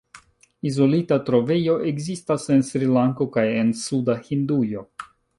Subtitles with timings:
[0.67, 4.83] Izolita trovejo ekzistas en Srilanko kaj en suda Hindujo.